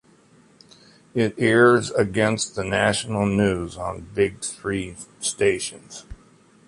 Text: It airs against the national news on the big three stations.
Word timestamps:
It 1.13 1.35
airs 1.37 1.91
against 1.91 2.55
the 2.55 2.63
national 2.63 3.27
news 3.27 3.77
on 3.77 3.97
the 3.97 4.01
big 4.01 4.41
three 4.43 4.95
stations. 5.19 6.07